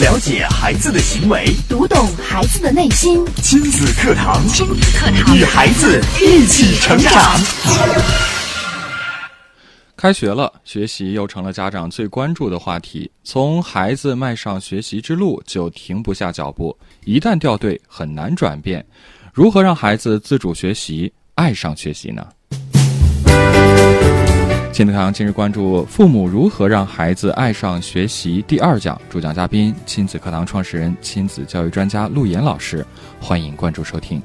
[0.00, 3.24] 了解孩子的行为，读懂孩子的内心。
[3.36, 7.38] 亲子课堂，亲子课堂，与孩子一起成长。
[9.96, 13.08] 开学了，学习又成了家长最关注的话题。
[13.22, 18.84] 从孩子迈上学习之路，就停不下脚步，一旦掉队，很难转变。
[19.32, 22.26] 如何让孩子自主学习，爱上学习呢？
[24.74, 28.42] 亲子课堂今日关注：父母如何让孩子爱上学习？
[28.42, 32.84] 第二讲，主讲嘉宾：亲子课堂创始人、亲子教育专家陆岩老师。
[33.20, 34.20] 欢迎关注收听。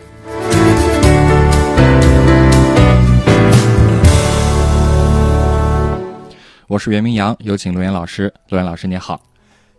[6.66, 8.34] 我是袁明阳，有请陆岩老师。
[8.48, 9.22] 陆岩老师，你好。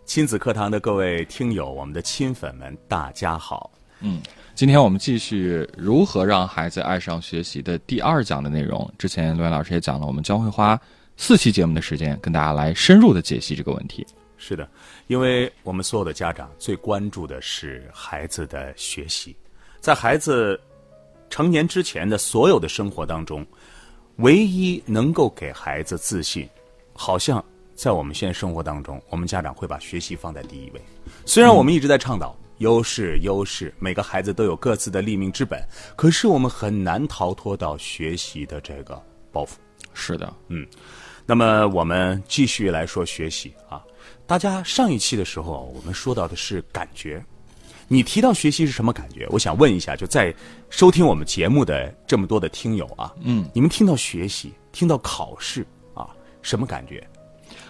[0.05, 3.69] 亲子课堂的各位听友，我们的亲粉们，大家好。
[3.99, 4.21] 嗯，
[4.53, 8.89] 今天我们继续如何让孩子爱上学习的第二讲的内容。
[8.97, 10.79] 之前陆岩老师也讲了，我们将会花
[11.17, 14.05] 四期节目的时间跟大家来深入的解析这个问题。
[14.37, 14.67] 是的，
[15.07, 19.35] 因为我们所有的家长最关注的是孩子的学习，
[19.79, 20.59] 在孩子
[21.29, 23.45] 成年之前的所有的生活当中，
[24.17, 26.47] 唯一能够给孩子自信。
[26.93, 30.81] 好像在我们现在生活当中，我们家长会把学习放在第一位。
[31.25, 35.59] 虽然我们一直在倡导优势，优势，每个孩子都有各自的立命之本，
[35.95, 39.53] 可是我们很难逃脱到学习的这个包袱。
[39.95, 40.65] 是的，嗯。
[41.25, 43.81] 那么我们继续来说学习啊。
[44.27, 47.23] 大家上一期的时候，我们说到的是感觉。
[47.87, 49.27] 你提到学习是什么感觉？
[49.31, 50.33] 我想问一下，就在
[50.69, 56.07] 收听我们节目的这么多的听友啊，嗯，你们听到学习，听到考试啊。
[56.43, 57.05] 什么感觉？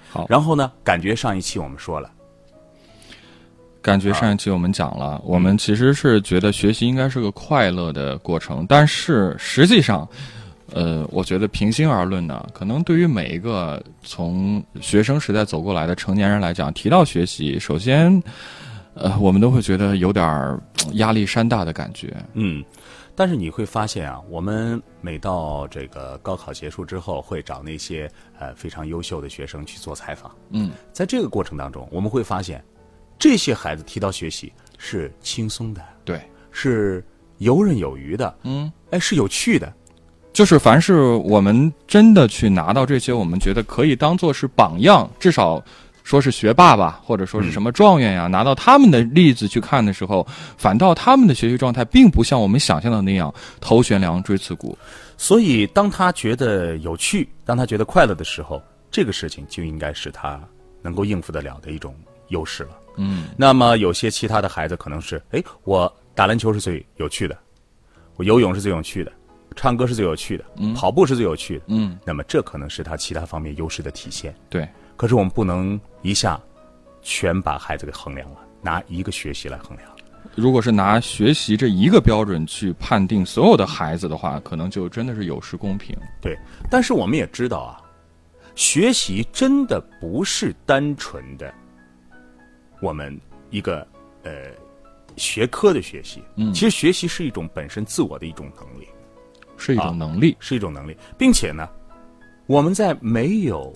[0.10, 0.70] 好，然后呢？
[0.84, 2.12] 感觉上一期我们说了，
[3.82, 10.08] 感觉上一期我们讲了，我们其实是觉得学习应该是个快乐的过程，但是实际上，
[10.72, 18.22] 呃，我觉得平心而论呢，可能对于每一个从学生时代走过来的成年人来讲，提到学习，首先，
[18.94, 20.60] 呃，我们都会觉得有点
[20.94, 22.64] 压力山大的感觉，嗯。
[23.14, 28.10] 但是你会发现啊，我们每到这个高考结束之后，会找那些
[28.40, 30.32] 呃非常优秀的学生去做采访。
[30.50, 32.64] 嗯，在这个过程当中，我们会发现，
[33.22, 36.20] 这些孩子提到学习是轻松的，对，
[36.52, 37.06] 是
[37.38, 39.72] 游刃有余的，嗯，哎，是有趣的。
[40.34, 45.64] 就是凡是我们真的去拿到这些，我们觉得可以当做是榜样，至少。
[46.04, 50.26] 说是学霸吧，或者说是什么状元呀，拿到他们的例子去看的时候，
[50.58, 54.76] 反倒他们的学习状态并不像我们想象的那样头悬梁锥刺股。
[55.16, 58.60] 所以，当他觉得有趣，当他觉得快乐的时候，
[58.90, 60.42] 这个事情就应该是他
[60.82, 61.94] 能够应付得了的一种
[62.32, 62.70] 优势了。
[62.98, 63.30] 嗯。
[63.38, 67.38] 那么，有些其他的孩子可能是：哎，我打篮球是最有趣的，
[68.16, 69.12] 我游泳是最有趣的，
[69.56, 70.44] 唱歌是最有趣的，
[70.76, 71.66] 跑步是最有趣的。
[71.68, 71.98] 嗯。
[72.06, 74.36] 那么，这可能是他其他方面优势的体现。
[74.50, 74.68] 对。
[74.98, 76.40] 可是我们不能一下
[77.02, 79.90] 全把孩子给衡量了，拿一个学习来衡量。
[80.36, 85.98] 如果是拿学习这一个标准去判定所有的孩子的话，可能就真的是有失公平。
[86.22, 86.38] 对，
[86.70, 87.82] 但是我们也知道啊，
[88.56, 91.52] 学习真的不是单纯的
[92.82, 93.18] 我们
[93.50, 93.88] 一个
[94.24, 94.32] 呃
[95.16, 96.22] 学科的学习。
[96.36, 98.88] 嗯，其实学习是一种本身自我的一种能力，
[99.58, 101.70] 是一种能力，是一种能力，并且呢，
[102.48, 103.74] 我们在没有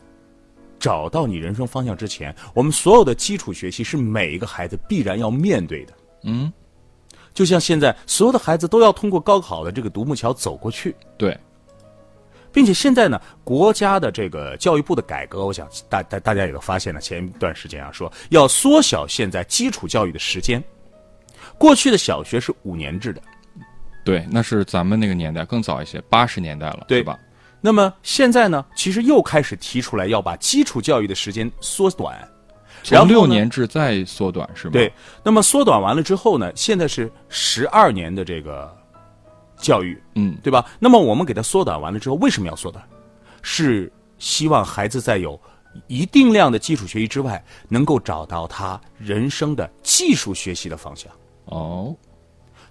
[0.79, 5.93] 找到你人生方向之前，我们所有的基础学习是每一个孩子必然要面对的。
[6.23, 6.51] 嗯，
[7.33, 10.95] 就像现在所有的孩子都要通过高考的这个独木桥走过去。
[11.17, 11.37] 对，
[12.55, 20.63] 并且现在呢，国家的这个教育部的改革，我想大大大家也都发现了，前一段时间啊，说要缩小现在基础教育的时间。
[21.57, 23.21] 过去的小学是五年制的，
[24.05, 27.19] 对，那是咱们那个年代更早一些，八十年代了，对吧？
[27.59, 32.17] 那么现在呢，其实又开始提出来要把基础教育的时间缩短，
[32.89, 34.71] 然后从六年制再缩短是吗？
[34.71, 34.91] 对，
[35.23, 38.73] 那么缩短完了之后呢，现在是十二年的这个
[39.65, 40.63] 教育，嗯，对吧？
[40.79, 42.87] 那么我们给它缩短完了之后，为什么要缩短？
[43.41, 45.39] 是希望孩子在有
[45.87, 51.11] 一定量的基础学习之外，能够找到他人生的技术学习的方向。
[51.45, 51.95] 哦，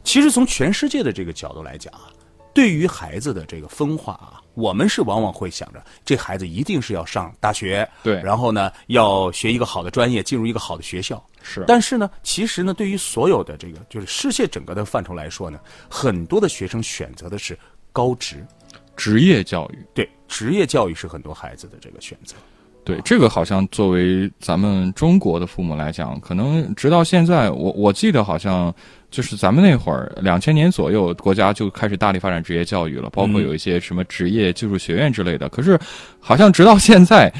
[0.04, 2.06] 其实从全世界的这个角度来讲啊，
[2.54, 11.22] 对于孩子的这个分化啊，我们是往往会想着，这孩子一定是要上大学，对然后呢要学一个好的专业，进入一个好的学校。
[11.42, 15.58] 是，但是呢，其实呢，对于所有的这个就是世界整个的范畴来说呢，
[15.90, 17.58] 很多的学生选择的是
[17.92, 18.46] 高职，
[18.96, 22.36] 职业教育，对职业教育是很多孩子的这个选择。
[22.84, 28.72] 对，这个好像作为咱们中国的父母来讲，可能直到现在，我我记得好像
[29.10, 35.48] 就是咱们那会儿两千年左右，国家就开始大力发展职业教育了，包括有一些什么职业技术学院之类的。
[35.48, 35.80] 可是，
[36.20, 37.32] 好像直到 现在，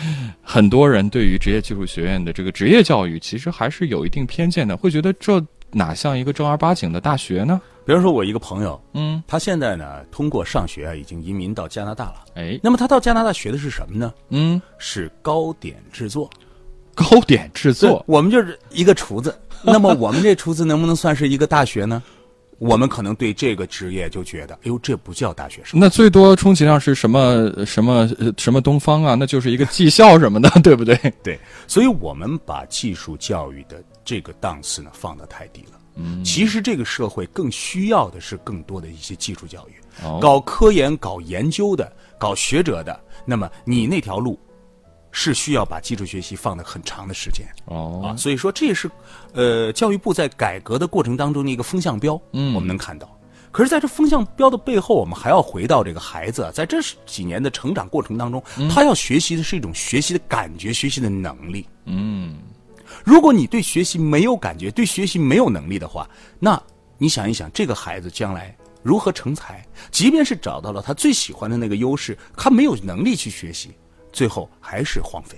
[0.43, 7.61] 很多人对于职业技术学院的这个职业教育，其实还是有一定偏见的，会觉得这哪像一个正儿八经的大学呢？
[7.87, 12.25] 比如说，我一个朋友，嗯，他现在呢通过上学啊，已经移民到加拿大了。
[12.35, 14.13] 哎，那么他到加拿大学的是什么呢？
[14.31, 16.31] 嗯，是糕点制作。
[16.95, 19.37] 糕点制作，我们就是一个厨子。
[19.63, 22.03] 那么我们这厨子能不能算是一个大学呢？
[22.59, 25.79] 我们可能对这个职业就觉得，哎呦，这不叫大学生。
[25.79, 29.17] 那最多充其量是什么什么呃什么东方啊？
[29.17, 30.97] 那就是一个技校什么的， 对不对？
[31.23, 35.79] 对，所以我们把技术教育的这个档次呢放得太低了。
[35.97, 42.99] 嗯，其实这个社会更需要的是更多的一些技术教育，哦搞科研、搞研究的、搞学者的。
[43.25, 44.39] 那么你那条路
[45.11, 47.47] 是需要把基础学习放的很长的时间。
[47.67, 48.91] 哦啊，，所以说这也是
[49.33, 53.09] 呃教育部在改革的过程当中的一个风向标，嗯我们能看到。
[53.53, 61.65] 可是，在这风向标的背后，我们还要回到这个孩子啊，在这几年的成长过程当中，他要学习的是一种学习的感觉、学习的能力。
[61.85, 62.35] 嗯，
[63.05, 66.09] 如果你对学习没有感觉，对学习没有能力的话，
[66.39, 66.61] 那
[66.97, 69.65] 你想一想，这个孩子将来如何成才？
[69.91, 73.73] 即便是找到了他最喜欢的那个优势，他没有能力去学习，
[74.11, 75.37] 最后还是荒废。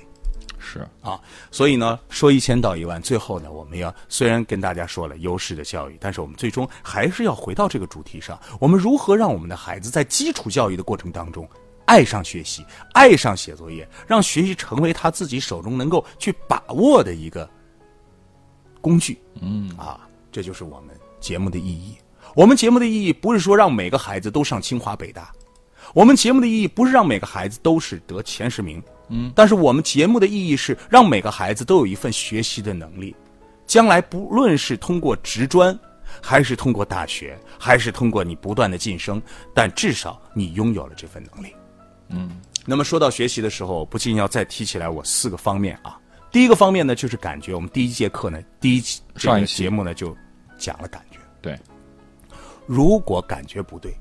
[0.59, 1.21] 是，啊，
[1.51, 11.49] 所以呢，说一千道一万，最后呢，我们要虽然跟大家说了优势的教育，但是我们最终还是要回到这个主题上，我们如何让我们的孩子在基础教育的过程当中，
[11.85, 12.65] 爱上学习，
[12.95, 17.49] 爱上写作业，让学习成为他自己手中能够去把握的一个
[18.87, 19.19] 工具。
[19.41, 21.97] 嗯，啊，这就是我们节目的意义。
[22.37, 25.33] 我们节目的意义不是说让每个孩子都上清华北大，
[25.93, 33.17] 我们节目的意义不是让每个孩子都是得前十名，嗯，但是我们节目的意义是让每个孩子都有一份学习的能力，
[33.67, 35.77] 将来不论是通过职专，
[36.23, 39.21] 还是通过大学，还是通过你不断的晋升，
[39.53, 41.53] 但至少你拥有了这份能力。
[42.11, 45.99] 嗯，那么说到学习的时候，不禁要再提起来我四个方面啊。
[46.31, 47.55] 第一个方面呢，就是感觉。
[47.55, 50.15] 我们第一节课呢，第一期这个上一期节目呢就
[50.59, 51.19] 讲了感觉。
[51.41, 51.59] 对，
[52.67, 53.97] 如果感觉不对，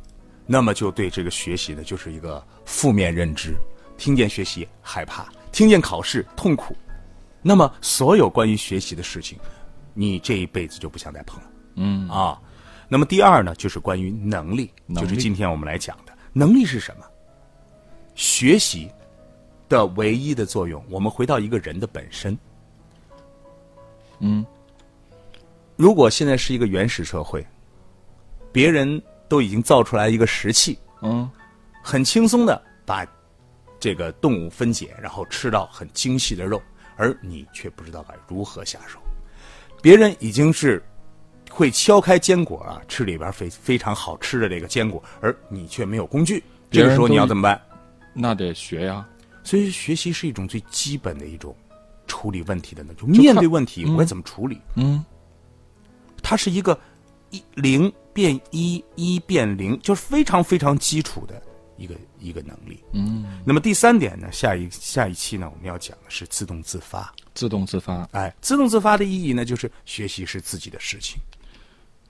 [0.45, 3.55] 那么就对这个学习呢就是一个负面认知。
[3.97, 6.75] 听见学习害怕，听见考试痛苦，
[7.41, 9.39] 那么所有关于学习的事情，
[9.93, 11.49] 你这一辈子就不想再碰了。
[11.75, 12.37] 嗯啊，
[12.89, 17.05] 那么第二呢，就是关于能力，能力就是今天我们来讲的能力是什么？
[18.15, 18.91] 学习
[19.67, 22.37] 的唯一的作用，我们回到一个人的本身。
[24.19, 24.45] 嗯，
[25.75, 27.45] 如果现在是一个原始社会，
[28.51, 31.29] 别人都已经造出来一个石器，嗯，
[31.83, 33.05] 很轻松的把
[33.79, 36.61] 这个动物分解，然后吃到很精细的肉，
[36.95, 38.99] 而你却不知道该如何下手。
[39.81, 40.81] 别人已经是
[41.51, 46.41] 会敲开坚果啊，吃里边非非常好吃的这个坚果，而你却没有工具。
[46.71, 47.61] 这个时候你要怎么办？
[48.13, 49.05] 那得学呀。
[49.45, 51.55] 所以学习是一种最基本的一种
[52.07, 54.59] 处理问题的能力，就面对问题我该怎么处理？
[54.75, 55.05] 嗯，
[56.21, 56.77] 它是一个
[57.29, 61.41] 一零变一，一变零，就是非常非常基础的
[61.77, 62.83] 一个一个能力。
[62.91, 67.13] 嗯，那么第三点呢，下一下一期呢，我们要讲的是自动自发。
[67.33, 68.07] 自动自发。
[68.13, 71.19] 哎，自动自发的意义呢，就是学习是自己的事情。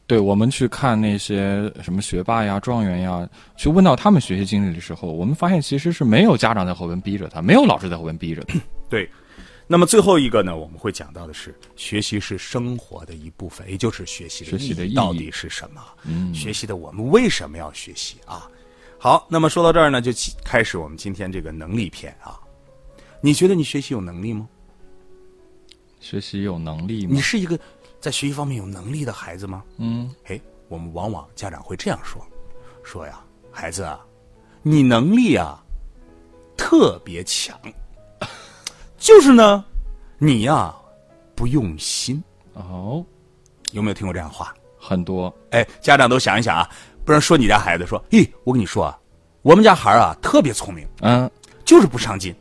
[0.07, 8.59] 对我们去看那些什么学霸呀、状元呀，去问到他们学习经历的时候，我们发现其实是没有家长在后边逼着他，没有老师在后边逼着他。
[8.89, 9.09] 对。
[9.67, 15.81] 那么最后一个呢，我们会讲到的是，学习是生活的一部分，也就是学习的学习的意义到底是什么？
[16.03, 18.47] 嗯，学习的我们为什么要学习啊？
[18.99, 20.11] 好，那么说到这儿呢，就
[20.43, 22.39] 开始我们今天这个能力篇啊。
[23.21, 24.47] 你觉得你学习有能力吗？
[25.99, 27.19] 学习有能力吗你？
[27.19, 27.59] 是一个
[28.05, 29.63] 在学习方面有能力的孩子吗？
[29.77, 32.23] 嗯，哎，我们往往家长会这样说，
[32.83, 33.19] 说呀，
[33.51, 33.99] 孩子啊，
[34.61, 35.59] 你能力啊
[36.55, 37.59] 特别强，
[38.99, 39.65] 就是呢，
[40.19, 40.71] 你呀
[41.33, 42.23] 不用心。
[42.53, 43.03] 哦，
[43.71, 44.53] 有没有听过这样的话？
[44.77, 45.35] 很多。
[45.49, 46.69] 哎，家长都想一想啊，
[47.03, 48.99] 不然说你家孩子说，咦，我跟你说啊，
[49.41, 51.27] 我们家孩儿啊特别聪明，嗯，
[51.65, 52.35] 就是不上进。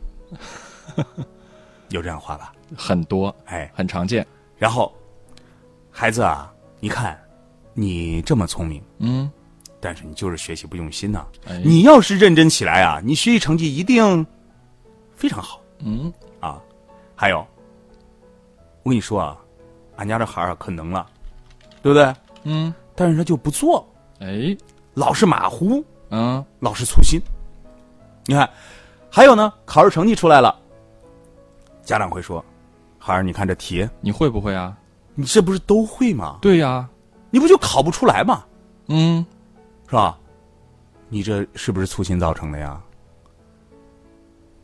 [1.89, 2.53] 有这样话吧？
[2.77, 4.23] 很多，哎，很常见。
[4.59, 4.93] 然后，
[5.97, 7.17] 孩子啊，你看，
[7.73, 9.31] 你这么聪明，嗯，
[9.79, 11.57] 但是你就是学习不用心呐、哎。
[11.63, 14.27] 你要是认真起来啊，你学习成绩一定
[15.15, 15.61] 非常好。
[15.79, 16.61] 嗯，啊。
[17.15, 17.39] 还有，
[18.83, 19.37] 我跟你说啊，
[19.95, 21.07] 俺家这孩儿啊可能了，
[21.81, 22.13] 对不对？
[22.43, 23.87] 嗯，但是他就不做，
[24.19, 24.53] 哎，
[24.95, 27.21] 老是马虎，嗯，老是粗心。
[28.25, 28.49] 你看，
[29.09, 30.53] 还有呢，考试成绩出来了，
[31.83, 32.43] 家长会说
[32.99, 34.77] ：“孩儿，你看这题，你会不会啊？
[35.15, 36.37] 你这不是都会吗？
[36.41, 36.87] 对呀，
[37.31, 38.43] 你不就考不出来吗？
[38.87, 39.25] 嗯，
[39.87, 40.19] 是吧？
[41.09, 42.81] 你这是不是粗心造成的呀？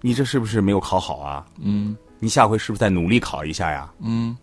[0.01, 1.45] 你这是不是没有考好啊？
[1.59, 3.91] 嗯你下回是不是再努力考一下呀？
[3.99, 4.37] 嗯，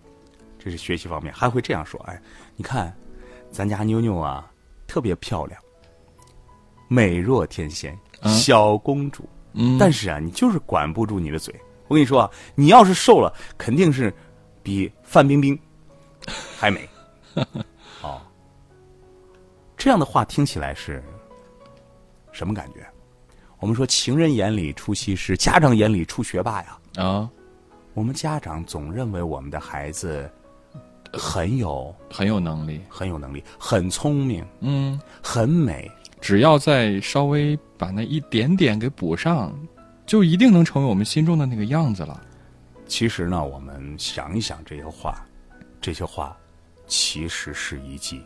[0.58, 2.20] 这是学习方面，还会这样说：哎，
[2.56, 2.92] 你看，
[3.52, 4.50] 咱家妞妞啊，
[4.86, 5.60] 特别漂亮，
[6.88, 9.28] 美若天仙，嗯小公主。
[9.54, 11.54] 嗯但是啊，你就是管不住你的嘴。
[11.88, 14.12] 我跟你说啊，你要是瘦了，肯定是
[14.62, 15.58] 比范冰冰
[16.58, 16.88] 还没。
[18.02, 18.20] 哦，
[19.76, 21.02] 这样的话听起来是
[22.32, 22.86] 什么感觉？
[23.60, 26.78] 我们说情人眼里出西施，家长眼里出学霸呀。
[26.96, 27.28] 啊，
[27.94, 30.30] 我们家长总认为我们的孩子
[31.12, 35.90] 很有很有能力，很有能力，很聪明，嗯，很美。
[36.20, 39.52] 只要再稍微把那一点点给补上，
[40.06, 42.20] 就一定能成为我们心中的那个样子了。
[42.86, 45.24] 其实呢，我们想一想这些话，
[45.80, 46.36] 这些话
[46.86, 48.24] 其实是一剂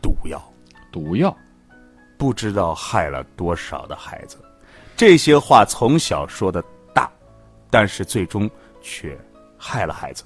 [0.00, 0.40] 毒药，
[0.92, 1.36] 毒药，
[2.16, 4.36] 不知道害了多少的孩子。
[4.96, 6.62] 这些话从小说的
[6.94, 7.10] 大，
[7.70, 8.48] 但是最终
[8.80, 9.18] 却
[9.58, 10.24] 害了孩子。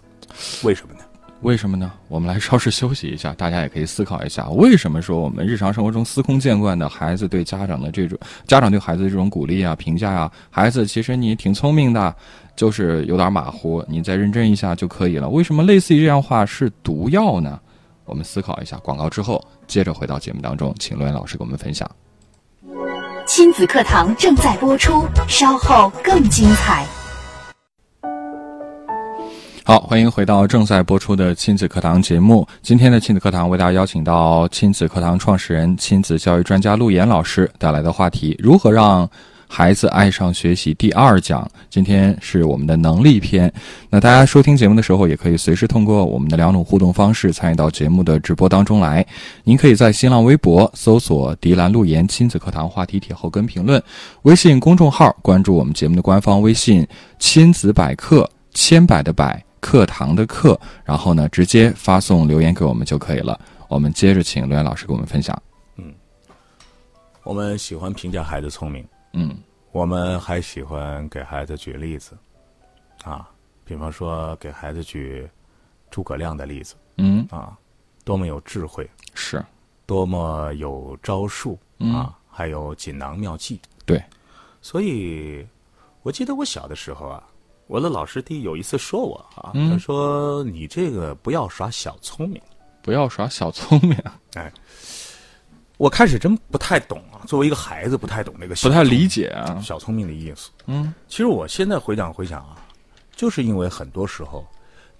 [0.62, 1.04] 为什么呢？
[1.42, 1.92] 为什么呢？
[2.08, 12.14] 我们来稍事休息一下，大家也可以思考一下，为什么说我们日常生活中司空见惯的孩子对家长的这种家长对孩子的这种鼓励啊、评价啊，孩子其实你挺聪明的，
[12.56, 15.28] 就是有点马虎，你再认真一下就可以了。
[15.28, 17.58] 为什么类似于这样话是毒药呢？
[18.04, 18.76] 我们思考一下。
[18.78, 21.88] 广告之后，接着回到节目当中，请罗岩老师给我们分享。
[23.26, 26.84] 亲子课堂正在播出，稍后更精彩。
[29.68, 32.48] 好，欢迎回到正在播出的亲子课堂节目。
[32.62, 39.06] 今天的亲子课堂为大家邀请到亲子课堂创始人、亲子教育专家陆岩老师带来的话题：如何让
[39.46, 40.72] 孩子爱上学习？
[40.72, 43.52] 第二讲，今天是我们的能力篇。
[43.90, 49.04] 那大家收听节目的时候，也可以随时通过我们的两种互动方式参与到节目的直播当中来。
[49.44, 53.82] 您可以在新浪微博搜索“迪兰路言亲子课堂”话题帖后跟评论，
[54.22, 56.88] 微信公众号关注我们节目的官方微信
[57.20, 59.44] “亲子百科”，千百的百。
[59.60, 63.38] 课堂的课，然后呢，直接发送留言给我们就可以了。
[63.68, 65.40] 我们接着请刘岩老师给我们分享。
[65.76, 65.94] 嗯
[67.22, 69.36] 我们喜欢评价孩子聪明，嗯。
[69.70, 72.16] 我们还喜欢给孩子举例子，
[73.04, 73.28] 啊，
[73.64, 75.28] 比方说给孩子举
[75.90, 76.74] 诸葛亮的例子。
[76.96, 77.56] 嗯，啊，
[78.02, 79.44] 多么有智慧，是。
[79.84, 81.58] 多么有招数。
[81.78, 81.94] 嗯。
[81.94, 83.60] 啊，还有锦囊妙计。
[83.84, 84.02] 对，
[84.62, 85.46] 所以，
[86.02, 87.22] 我记得我小的时候啊，
[87.68, 89.70] 我的老师弟有一次说我啊，嗯。
[89.70, 92.40] 他说你这个不要耍小聪明。
[92.80, 93.94] 不要耍小聪明，
[94.32, 94.50] 哎
[95.76, 99.60] 我开始真不太懂啊，作为一个孩子不太懂这个不太理解啊。
[99.62, 100.50] 小聪明的意思。
[100.66, 100.94] 嗯。
[101.06, 102.56] 其实我现在回想回想啊，
[103.14, 104.46] 就是因为很多时候，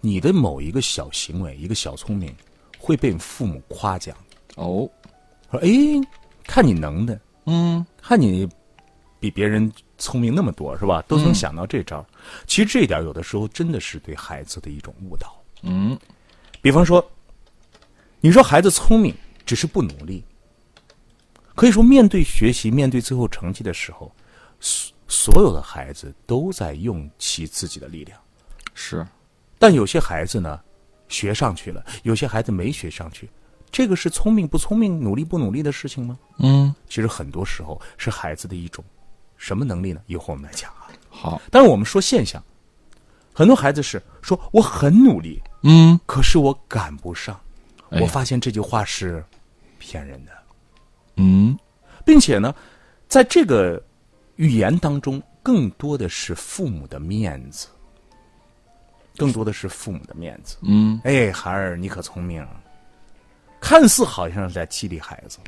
[0.01, 2.35] 你的某一个小行为、一个小聪明，
[2.79, 4.15] 会被父母夸奖，
[4.57, 4.89] 哦，
[5.51, 5.69] 说：“哎，
[6.45, 7.85] 看你能的，嗯。
[8.03, 8.47] 看你
[9.19, 11.02] 比别人聪明那么多，是吧？
[11.07, 12.05] 都能想到这招。
[12.47, 15.37] 其实这一点有的时候真的是对孩子的一种误导。
[15.62, 15.99] 嗯
[16.62, 17.05] 比方说，
[18.21, 19.14] 你说孩子聪明，
[19.45, 20.25] 只是不努力。
[21.55, 24.11] 可以说，面对学习、面对最后成绩的时候，
[24.61, 28.19] 所所有的孩子都在用其自己的力量。
[28.75, 29.05] 是
[29.59, 30.61] 但有些孩子呢，
[31.09, 33.28] 学上去了；有些孩子没学上去，
[33.73, 36.17] 这个是聪明不聪明、努力不努力的事情吗？
[36.38, 38.85] 嗯其实很多时候是孩子的一种
[39.38, 40.02] 什么能力呢？
[40.07, 40.90] 一会儿我们来讲啊。
[41.09, 42.42] 好，但是我们说现象，
[43.33, 47.40] 很多孩子是说我很努力，嗯可是我赶不上。
[47.90, 49.25] 哎我发现这句话是
[49.78, 50.33] 骗人的，
[51.16, 51.59] 嗯
[52.04, 52.54] 并且呢，
[53.09, 53.83] 在这个
[54.37, 57.68] 语言当中，更多的是父母的面子，
[59.16, 60.59] 更多的是父母的面子。
[60.61, 62.47] 嗯，哎，孩儿，你可聪明，
[63.59, 65.38] 看似好像是在激励孩子。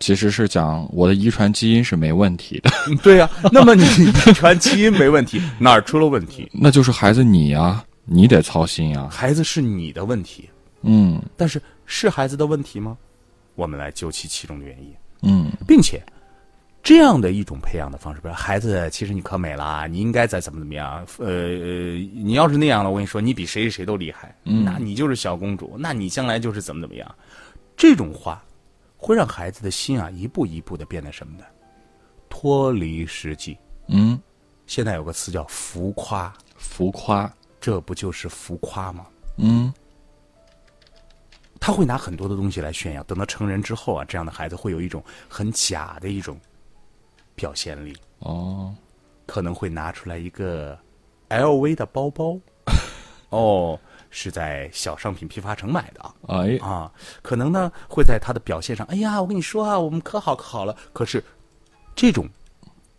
[0.00, 6.48] 其实是讲我的遗传基因是没问题的， 嗯对呀、 那么你遗传基因没问题， 哪儿出了问题？
[6.52, 10.48] 那就是孩子你呀、你得操心呀、孩子是你的问题，
[10.82, 12.96] 嗯但是是孩子的问题吗？
[13.54, 14.92] 我们来究其其中的原因。
[15.26, 16.02] 嗯并且
[16.82, 21.02] 这样的一种培养的方式，比如孩子，其实你可美了，你应该再怎么怎么样。
[21.18, 27.14] 呃呃，你要是那样了，我跟你说，你比谁谁都厉害，嗯那你就是小公主，那你将来就是怎么怎么样。
[27.76, 28.42] 这种话
[29.04, 31.44] 会让孩子的心啊，一步一步的变得什么呢？
[32.30, 33.58] 脱离实际。
[33.88, 34.18] 嗯，
[34.66, 37.30] 现在有个词叫浮夸，浮夸，
[37.60, 39.06] 这不就是浮夸吗？
[39.36, 39.70] 嗯
[41.60, 46.40] 他会拿很多的东西来炫耀，等到成人之后啊，这样的孩子会有一种很假的一种
[47.34, 47.94] 表现力。
[48.20, 48.74] 哦，
[49.26, 50.78] 可能会拿出来一个
[51.28, 52.38] LV 的包包，
[53.28, 53.78] 哦，
[54.16, 56.14] 是在小商品批发城买的啊。
[56.28, 56.90] 哎，啊，
[57.20, 60.74] 可能呢会在他的表现上，哎呀，我跟你说啊，我们可好可好了。
[60.92, 61.22] 可是，
[61.96, 62.28] 这种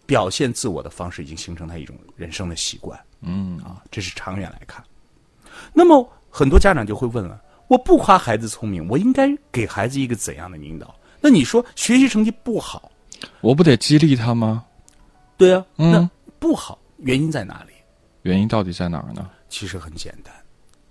[0.05, 2.99] 表现自我的方式已经形成他一种人生的习惯。
[3.21, 4.83] 嗯啊，这是长远来看。
[5.71, 10.93] 那么很多家长就会问了：我不夸孩子聪明，我应该给孩子一个怎样的引导？
[11.21, 12.91] 那你说学习成绩不好，
[13.39, 14.65] 我不得激励他吗？
[15.37, 17.71] 对啊，嗯那不好原因在哪里？
[18.23, 19.29] 原因到底在哪儿呢？
[19.49, 20.33] 其实很简单，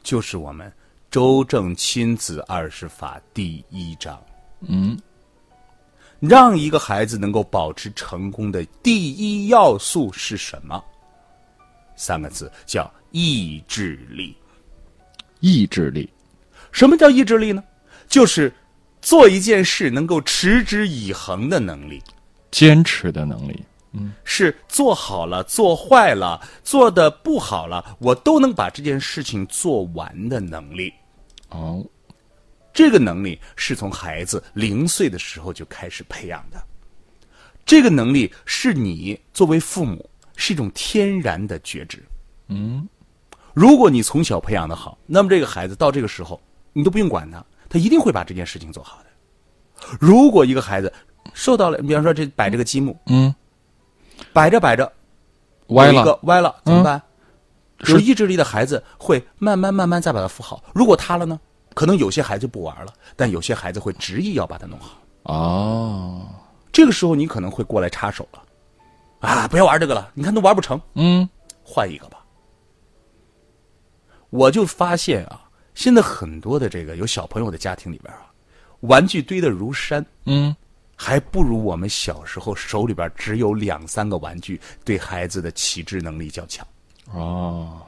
[0.04, 0.70] 就是我们
[1.11, 4.23] 周正亲子二十法第一章。
[4.61, 4.96] 嗯，
[6.20, 10.82] 让一个孩子能够保持成功的第一要素是什么？
[11.96, 14.37] 三个字，叫意志力。
[15.40, 16.08] 意志力。
[16.70, 17.64] 什么叫意志力呢？
[18.06, 18.52] 就是
[19.00, 22.02] 做一件事能够持之以恒的能力，
[22.50, 23.64] 坚持的能力。
[24.24, 30.92] 是做好了、做坏了、做的不好了，我都能把这件事情做完的能力。
[31.50, 31.84] 哦，
[32.72, 36.62] 这个能力是从孩子零岁的时候就开始培养的。
[37.64, 42.02] 这个能力是你作为父母是一种天然的觉知。
[42.48, 42.86] 嗯，
[43.54, 46.38] 如果你从小培养的好，那么这个孩子到这个时候，
[46.72, 49.06] 你都不用管他，他一定会把这件事情做好的。
[49.98, 50.92] 如果一个孩子
[51.32, 53.34] 受到了，比方说这摆这个积木，嗯，
[54.33, 54.90] 摆着摆着
[55.68, 56.18] 歪有一个了。
[56.23, 57.00] 歪了，怎么办？
[57.80, 60.62] 是有意志力的孩子会慢慢慢慢再把它扶好。
[60.75, 61.38] 如果塌了呢？
[61.75, 64.97] 可能有些孩子不玩了，但有些孩子会执意要把它弄好。
[65.25, 66.28] 哦，
[66.71, 68.42] 这个时候你可能会过来插手了，
[69.18, 71.28] 啊，不要玩这个了，你看都玩不成，嗯，
[71.64, 72.25] 换一个吧。
[74.30, 78.30] 我就发现啊，现在很多的这个有小朋友的家庭里边啊，
[78.80, 80.54] 玩具堆得如山，嗯，
[80.96, 86.66] 还不如我们小时候手里边只有两三个玩具，对孩子的启智能力较强。
[87.12, 87.82] 哦，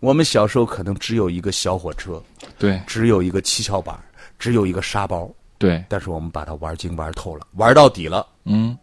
[0.00, 2.22] 我们小时候可能只有一个小火车，
[2.58, 3.98] 对只有一个七巧板，
[4.38, 8.26] 只有一个沙包，对，但是我们把它玩精玩透了，玩到底了。
[8.44, 8.76] 嗯，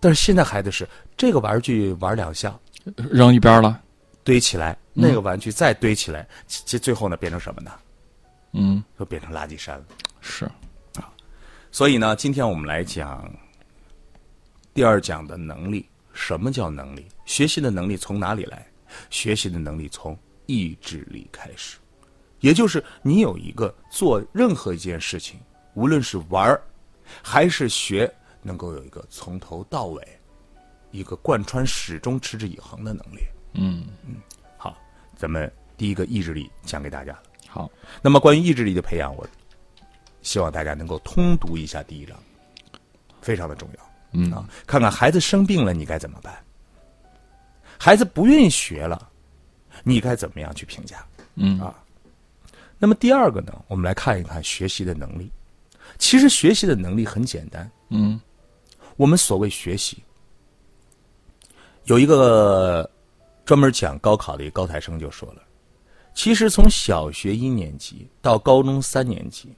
[0.00, 2.58] 但是现在孩子是这个玩具玩两下，
[2.96, 3.80] 扔一边了。
[4.24, 7.72] 堆起来，那个玩具再堆起来，其其最后呢变成什么呢？
[8.52, 9.84] 嗯，就变成垃圾山了。
[10.20, 10.48] 是。
[11.72, 13.28] 所以呢，今天我们来讲
[14.74, 15.88] 第二讲的能力。
[16.12, 17.06] 什么叫能力？
[17.24, 18.66] 学习的能力从哪里来？
[19.08, 21.78] 学习的能力从意志力开始，
[22.40, 25.40] 也就是你有一个做任何一件事情，
[25.72, 26.62] 无论是玩儿
[27.22, 30.06] 还是学，能够有一个从头到尾
[30.90, 33.20] 一个贯穿始终、持之以恒的能力。
[33.54, 34.16] 嗯嗯，
[34.58, 34.76] 好，
[35.16, 37.22] 咱们第一个意志力讲给大家了。
[37.48, 37.70] 好，
[38.02, 39.26] 那么关于意志力的培养，我
[40.22, 42.16] 希望大家能够通读一下第一章，
[43.20, 43.84] 非常的重要。
[44.12, 46.42] 嗯啊，看看孩子生病了，你该怎么办？
[47.78, 49.10] 孩子不愿意学了，
[49.82, 51.04] 你该怎么样去评价？
[51.34, 51.82] 嗯啊，
[52.78, 55.30] 那么第二个呢，我们来看一看学习的能力。
[55.98, 58.20] 其实学习的能力很简单，嗯
[58.96, 60.02] 我们所谓学习，
[61.84, 62.88] 有一个
[63.44, 65.42] 专门讲高考的一个高材生就说了，
[66.14, 69.52] 其实从小学一年级到高中三年级，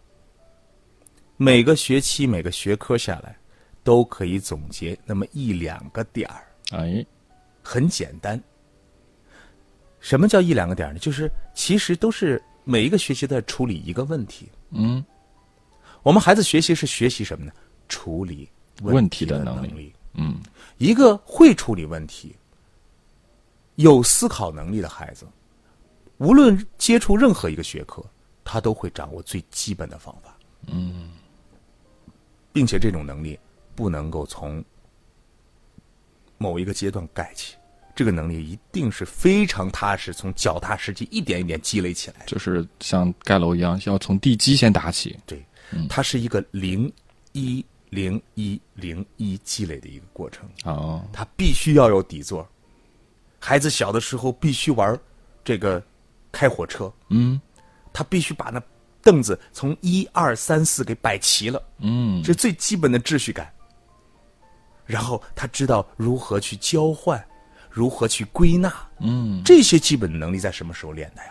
[1.37, 3.37] 每个学期每个学科下来，
[3.83, 7.05] 都可以总结那么一两个点儿，哎，
[7.63, 8.41] 很简单。
[9.99, 10.99] 什么叫一两个点儿呢？
[10.99, 14.49] 就是其实都是每一个学期在处理一个问题。
[14.71, 15.05] 嗯
[16.03, 17.53] 我们孩子学习是学习什么呢？
[17.89, 18.49] 处理
[18.83, 19.93] 问题的能力力。
[20.13, 20.41] 嗯
[20.79, 22.37] 一个会处理问题、
[23.77, 25.27] 有思考能力的孩子，
[26.19, 28.05] 无论接触任何一个学科，
[28.45, 30.37] 他都会掌握最基本的方法。
[30.67, 31.11] 嗯，
[32.55, 33.39] 并且这种能力
[33.75, 34.65] 不能够从
[36.39, 37.57] 某一个阶段盖起，
[37.97, 42.27] 这个能力一定是非常踏实，从脚踏实地一点一点积累起来的。
[42.27, 45.19] 就是像盖楼一样，要从地基先打起。
[45.27, 45.45] 对，
[45.89, 46.91] 它是一个零
[47.33, 50.49] 一零一零一积累的一个过程。
[50.65, 52.49] 哦，它必须要有底座。
[53.41, 54.99] 孩子小的时候必须玩
[55.45, 55.83] 这个
[56.31, 57.41] 开火车，嗯
[57.93, 58.61] 他必须把那
[59.05, 63.53] 凳子从一二三四给摆齐了，嗯这最基本的秩序感。
[64.87, 67.23] 然后他知道如何去交换，
[67.71, 71.31] 如何去归纳，嗯，这些基本的能力在什么时候练的呀？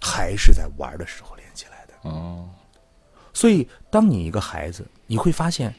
[0.00, 2.08] 还是在玩的时候练起来的。
[2.08, 2.48] 哦，
[3.34, 5.74] 所以，当你一个孩子，你会发现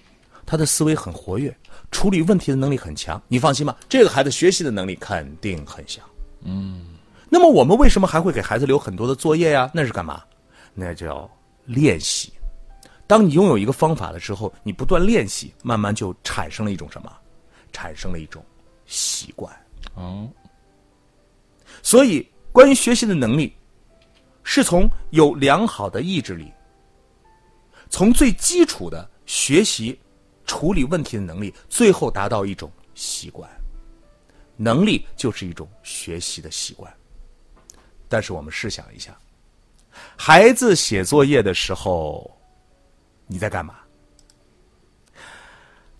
[0.45, 1.55] 他的思维很活跃，
[1.89, 3.19] 处理问题的能力很强。
[3.27, 6.03] 你放心吧，这个孩子学习的能力肯定很强。
[6.41, 6.85] 嗯，
[7.29, 9.71] 那么我们为什么还会给孩子留很多的作业呀？
[9.73, 10.21] 那是干嘛？
[10.73, 11.29] 那叫
[11.65, 12.33] 练习。
[13.07, 17.11] 当你拥有一个方法的时候，你不断练习，慢慢就产生了一种什么？
[17.71, 18.43] 产生了一种
[18.85, 19.51] 习惯。
[19.95, 20.29] 哦，
[21.81, 23.55] 所以，关于学习的能力，
[24.43, 26.51] 是从有良好的意志力，
[27.89, 29.99] 从最基础的学习、
[30.45, 33.49] 处理问题的能力，最后达到一种习惯。
[34.55, 36.91] 能力就是一种学习的习惯。
[38.07, 39.17] 但是我们试想一下，
[40.15, 42.29] 孩子写作业的时候，
[43.27, 43.75] 你在干嘛？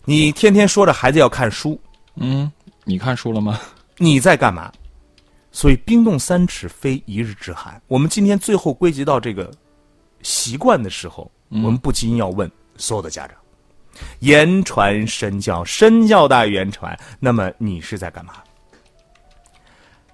[0.04, 1.80] 你天天说着孩子要看书，
[2.16, 2.50] 嗯，
[2.84, 3.60] 你看书了吗？
[3.96, 4.72] 你在干嘛？
[5.52, 7.80] 所以冰冻三尺非一日之寒。
[7.86, 9.50] 我们今天最后归结到这个
[10.22, 13.36] 习惯的时候，我们不禁要问所有的家长：
[14.20, 16.98] 言传身教，身教大于言传。
[17.18, 18.34] 那么你是在干嘛？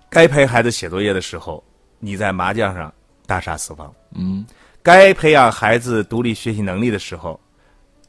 [0.09, 1.63] 该陪孩子写作业的时候，
[1.99, 2.93] 你在麻将上
[3.27, 4.47] 大杀四方；嗯，
[4.83, 7.39] 该培养孩子独立学习能力的时候，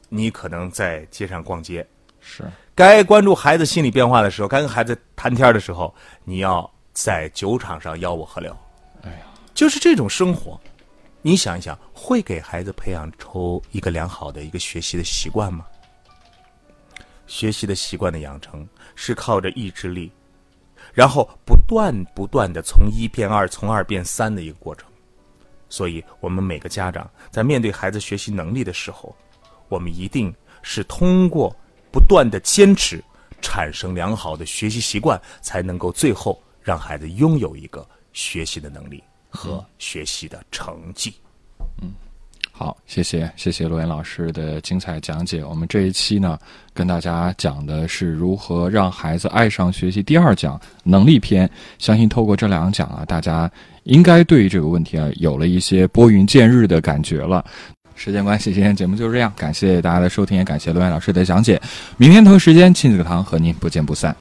[0.08, 1.82] 你可能在街上逛街；
[2.20, 5.92] 是该关注孩子心理变化的时候，该跟孩子谈天的时候，
[6.24, 8.56] 你要在酒场上吆五喝六。
[9.02, 9.18] 哎呀，
[9.52, 10.58] 就是这种生活，
[11.20, 15.66] 你想一想，会给孩子培养出一个良好的一个学习的习惯吗？
[17.26, 20.10] 学习的习惯的养成是靠着意志力，
[20.94, 24.88] 然后不断不断的从一变二，从二变三的一个过程。
[25.68, 29.14] 所以，我们每个家长在面对孩子学习能力的时候，
[29.68, 31.54] 我们一定是通过
[31.92, 33.02] 不断的坚持，
[33.40, 41.14] 产生良好的学习习惯，才能够最后让孩子拥有一个学习的能力和学习的成绩。
[41.82, 41.92] 嗯
[42.58, 45.44] 好，谢谢谢谢罗岩老师的精彩讲解。
[45.44, 46.36] 我们这一期呢，
[46.74, 50.02] 跟大家讲的是如何让孩子爱上学习。
[50.02, 53.48] 第二讲能力篇，相信透过这两讲啊，大家
[53.84, 57.44] 应该对于这个问题啊有了一些拨云见日的感觉了。
[57.94, 61.62] 时间关系，今天节目就是这样，感谢大家的收听，也感谢罗岩老师的讲解。
[61.96, 64.16] 明天同一时间，亲子课堂和您不见不散。